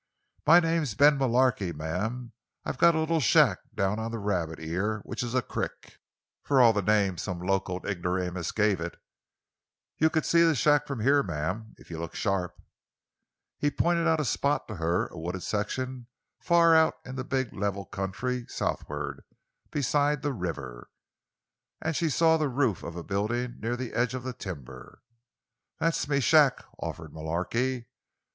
"Me 0.47 0.59
name's 0.59 0.95
Ben 0.95 1.15
Mullarky, 1.19 1.71
ma'am. 1.71 2.31
I've 2.65 2.79
got 2.79 2.95
a 2.95 2.99
little 2.99 3.19
shack 3.19 3.59
down 3.75 3.99
on 3.99 4.09
the 4.09 4.17
Rabbit 4.17 4.59
Ear—which 4.59 5.21
is 5.21 5.35
a 5.35 5.43
crick, 5.43 5.99
for 6.41 6.59
all 6.59 6.73
the 6.73 6.81
name 6.81 7.19
some 7.19 7.39
locoed 7.39 7.85
ignoramus 7.85 8.51
give 8.51 8.81
it. 8.81 8.99
You 9.99 10.09
c'ud 10.09 10.25
see 10.25 10.41
the 10.41 10.55
shack 10.55 10.87
from 10.87 11.01
here, 11.01 11.21
ma'am—if 11.21 11.91
ye'd 11.91 11.97
look 11.97 12.15
sharp." 12.15 12.59
He 13.59 13.69
pointed 13.69 14.07
out 14.07 14.19
a 14.19 14.25
spot 14.25 14.67
to 14.69 14.77
her—a 14.77 15.19
wooded 15.19 15.43
section 15.43 16.07
far 16.39 16.73
out 16.73 16.95
in 17.05 17.15
the 17.15 17.23
big 17.23 17.53
level 17.53 17.85
country 17.85 18.47
southward, 18.47 19.23
beside 19.69 20.23
the 20.23 20.33
river—and 20.33 21.95
she 21.95 22.09
saw 22.09 22.37
the 22.37 22.49
roof 22.49 22.81
of 22.81 22.95
a 22.95 23.03
building 23.03 23.57
near 23.59 23.77
the 23.77 23.93
edge 23.93 24.15
of 24.15 24.23
the 24.23 24.33
timber. 24.33 25.03
"That's 25.79 26.07
me 26.07 26.21
shack," 26.21 26.65
offered 26.79 27.13
Mullarky. 27.13 27.85